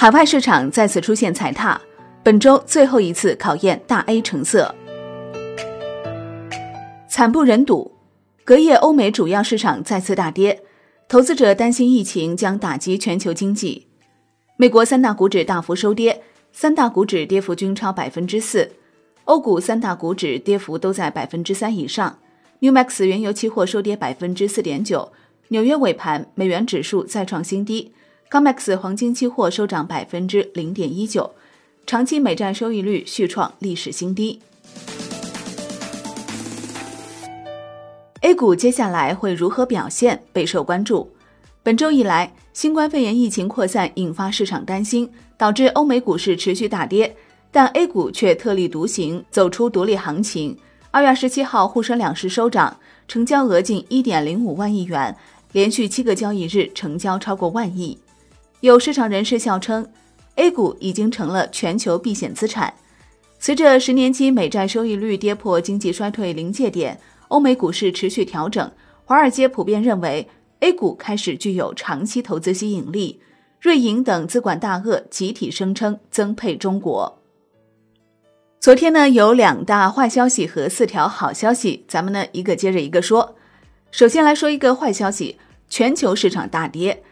[0.00, 1.78] 海外市场再次出现踩踏，
[2.22, 4.74] 本周最后一次考验大 A 成色，
[7.06, 7.92] 惨不忍睹。
[8.42, 10.62] 隔夜，欧美主要市场再次大跌，
[11.06, 13.88] 投资者担心疫情将打击全球经济。
[14.56, 18.72] 美国三大股指大幅收跌，三大股指跌幅均超百分之四，
[19.24, 22.18] 欧股三大股指跌幅都在百分之三以上。
[22.60, 25.12] Newmax 原油期货收跌百分之四点九，
[25.48, 27.92] 纽约尾盘美元指数再创新低。
[28.30, 31.34] COMEX 黄金期货收涨百分之零点一九，
[31.84, 34.40] 长期美债收益率续创历史新低。
[38.20, 41.10] A 股接下来会如何表现备受关注。
[41.64, 47.16] 本周以来，新冠肺炎疫情扩散引发市场担心，导致欧美股市持续大跌，
[47.50, 50.56] 但 A 股却特立独行，走出独立行情。
[50.92, 52.76] 二月十七号，沪深两市收涨，
[53.08, 55.16] 成交额近一点零五万亿元，
[55.50, 57.98] 连续七个交易日成交超过万亿。
[58.60, 59.86] 有市场人士笑称
[60.36, 62.72] ，A 股已经成了全球避险资产。
[63.38, 68.70] 随着十年期美债收益率跌破经济衰退临界点，欧美股市持续调整，
[69.06, 70.28] 华尔街普遍认为
[70.60, 73.20] A 股开始具有长期投资吸引力。
[73.60, 77.18] 瑞银等资管大鳄集体声称增配中国。
[78.58, 83.36] 昨天呢，有两大坏消息和四条好消息，咱们呢一个接着一个说。
[83.90, 85.38] 首先来说一个坏消息，
[85.68, 87.02] 全球市场大跌。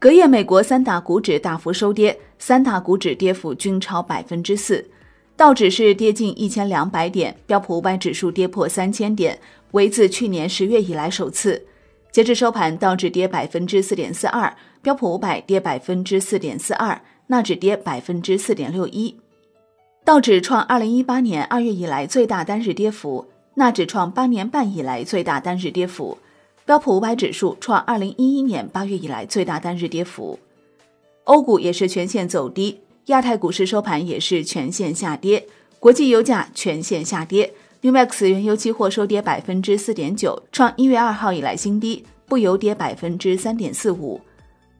[0.00, 4.88] 隔夜，美国三大股指大幅收跌，三大股指跌幅均超百分之四，
[5.36, 9.36] 道指是跌近一千两百点，标普五百指数跌破三千点，
[9.72, 11.66] 为自去年十月以来首次。
[12.12, 19.16] 截至收盘，道指跌百分之四点四二，标普五百跌百分之四点四二，纳指跌百分之四点六一。
[20.04, 26.16] 道指创二零一八年二月以来最大单日跌幅，纳指创八年半以来最大单日跌幅。
[26.68, 30.38] 标普五百指数创二零一一年八月以来最大单日跌幅，
[31.24, 35.46] 欧股也是全线走低，亚太股市收盘也是全线下跌，
[35.80, 44.20] 国际油价全线下跌，Newmax 原油期货收跌百分之四点九，创一月二号以来新低，布油跌百分之三点四五，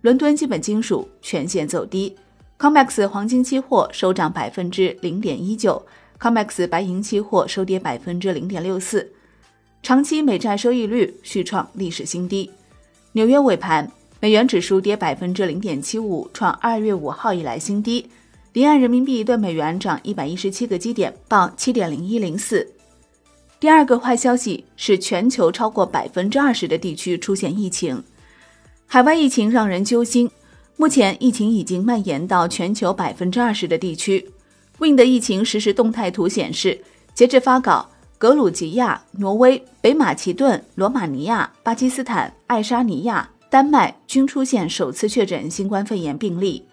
[0.03, 2.15] 伦敦基本金属全线走低
[2.59, 5.82] ，COMEX 黄金期货收涨百分之零点一九
[6.21, 9.10] ，COMEX 白银期货收跌百分之零点六四。
[9.83, 12.50] 长期美债收益率续创历史新低。
[13.12, 13.91] 纽约尾盘，
[14.21, 18.06] 美元指数跌百分之零点七五，创二月五号以来新低。
[18.53, 22.66] 离岸人民币对美元涨一百一十七个基点，报七点零一零四。
[23.61, 28.03] 第二个坏消息是，全球超过百分之二十的地区出现疫情，
[28.87, 30.31] 海外疫情让人揪心。
[30.77, 34.31] 目前，疫情已经蔓延到全球百分之二十的地区。
[34.78, 36.81] Win 的疫情实时动态图显示，
[37.15, 37.91] 截至发稿。
[38.19, 46.65] 格鲁吉亚、挪威、北马其顿、罗马尼亚、巴基斯坦、爱沙尼亚、丹麦均出现首次确诊新冠肺炎病例。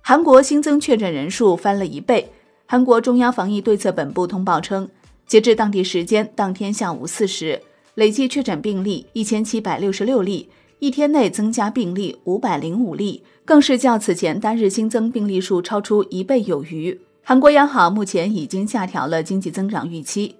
[0.00, 2.32] 韩国新增确诊人数翻了一倍。
[2.66, 4.88] 韩国中央防疫对策本部通报称，
[5.24, 7.62] 截至当地时间当天下午四时，
[7.94, 10.48] 累计确诊病例一千七百六十六例，
[10.80, 17.00] 一天内增加病例五百零五例，更是较此前单日新增病例数超出一倍有余。
[17.22, 20.34] 韩国央行目前已经下调了经济增长预期。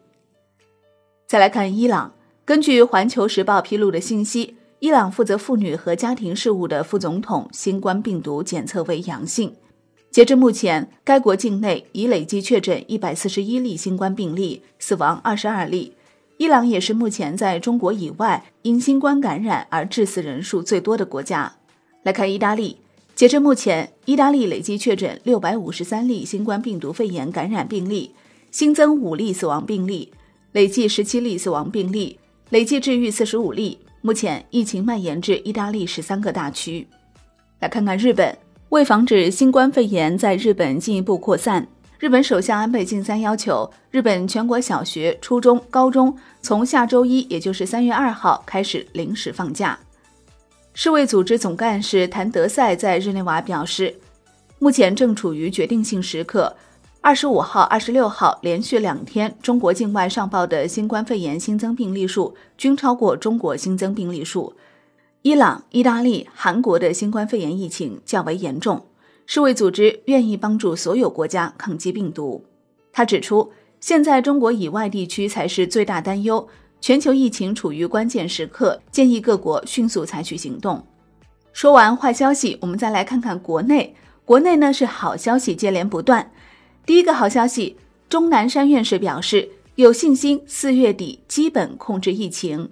[1.26, 2.14] 再来看伊朗，
[2.44, 9.52] 根据《环球时报》披露的信息，伊朗负责妇女和家庭事务的副总统新冠病毒检测为阳性。
[10.12, 15.94] 截至目前，该国境内已累计确诊一百四十一例新冠病例，死亡二十二例。
[16.36, 21.56] 伊朗也是目前在中国以外因新冠感染而致死人数最多的国家。
[22.04, 22.76] 来看意大利，
[23.16, 28.12] 截至目前，意大利累计确诊六百五十三例新冠病毒肺炎感染病例，
[28.52, 30.12] 新增五例死亡病例。
[30.56, 32.18] 累计十七例死亡病例，
[32.48, 33.78] 累计治愈四十五例。
[34.00, 36.88] 目前疫情蔓延至意大利十三个大区。
[37.60, 38.34] 来看看日本，
[38.70, 41.68] 为防止新冠肺炎在日本进一步扩散，
[41.98, 49.78] 日本首相安倍晋三要求日本全国小学、初中、高中从下周一，也就是三月二号开始临时放假。
[50.72, 53.94] 世卫组织总干事谭德赛在日内瓦表示，
[54.58, 56.56] 目前正处于决定性时刻。
[57.06, 64.52] 二十五号、二十六号连续两天，中国境外上报的新冠肺炎新增病例数均超过中国新增病例数。
[65.22, 68.86] 伊朗、意大利、韩国的新冠肺炎疫情较为严重，
[69.24, 72.44] 世卫组织愿意帮助所有国家抗击病毒。
[72.92, 76.48] 他指出，现在中国以外地区才是最大担忧，
[76.80, 80.84] 全球疫情处于关键时刻，建议各国迅速采取行动。
[81.52, 83.94] 说完坏消息，我们再来看看国内。
[84.24, 86.32] 国内呢是好消息接连不断。
[86.86, 87.76] 第一个好消息，
[88.08, 92.70] 钟南山院士表示有信心四月底基本控制疫情。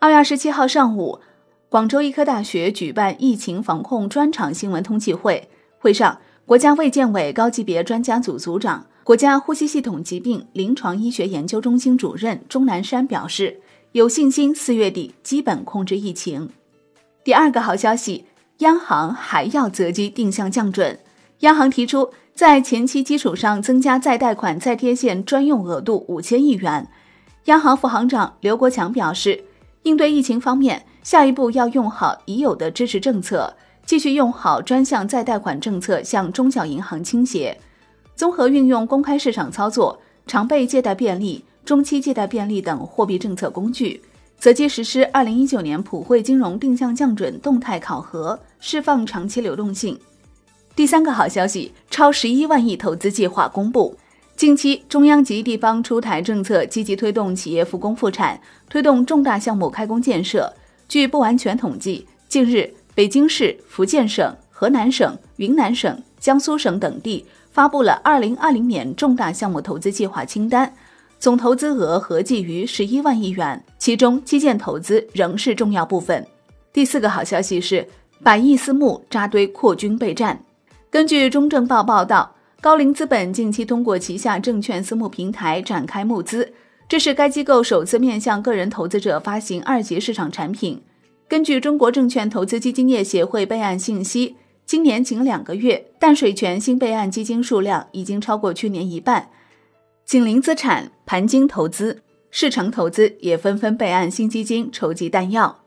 [0.00, 1.20] 二月二十七号上午，
[1.68, 5.48] 广州医科大学举办疫情防控专场新闻通气会，
[5.78, 13.60] 会上国家卫健委高级别专家组组长、国家呼吸系统疾病临床医学研究中心主任钟南山表示，
[13.92, 16.50] 有信心四月底基本控制疫情。
[17.22, 18.24] 第二个好消息，
[18.58, 20.98] 央行还要择机定向降准。
[21.40, 26.88] 央行提出，在前期基础上增加再贷款再贴现专用额度五千亿元。
[27.44, 29.44] 央行副行长刘国强表示，
[29.82, 33.54] 应对疫情方面，下一步要用好已有的支持政策。
[33.86, 37.54] 继续用好专项再贷款政策向中小银行倾斜，
[38.16, 44.00] 综合运用公开市场操作、常备借贷便利、中期借贷便利等货币政策工具，
[44.38, 49.98] 择机实施二零一九年普惠金融定向降准动态考核，释放长期流动性。
[50.76, 53.96] 第三个好消息，超十一万亿投资计划公布。
[54.34, 60.52] 近期，中央及地方出台政策，积极推动企业复工复产，推动重大项目开工建设。
[60.88, 62.74] 据不完全统计，近日。
[62.96, 70.72] 北京市、福建省、河南省、云南省、江苏省等地发布了二零二零年重大项目投资计划清单，
[71.18, 76.24] 总投资额合计逾十一万亿元，其中基建投资仍是重要部分。
[76.72, 77.84] 第四个好消息是，
[78.22, 80.40] 百亿私募扎堆扩军备战。
[80.94, 86.52] 根据中证报报道，高瓴资本近期通过旗下证券私募平台展开募资，
[86.88, 90.80] 这是该机构首次面向个人投资者发行二级市场产品。
[91.26, 99.30] 根据中国证券投资基金业协会备案信息，今年仅两个月，淡水泉新备案基金数量已经超过去年一半。
[100.06, 105.58] 景林资产、盘金投资、市场投资也纷纷备案新基金，筹集弹药。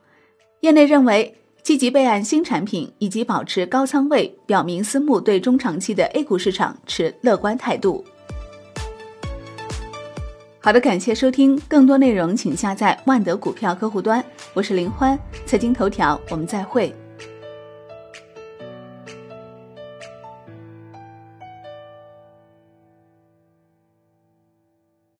[0.61, 1.35] 业内认为，
[1.67, 8.05] 积极备案新产品以及保持高仓位，表明私募对中长期的 A 股市场持乐观态度。
[10.59, 14.23] 好的，感谢收听，更多内容请下载万德股票客户端。
[14.53, 16.95] 我是林欢，财经头条，我们再会。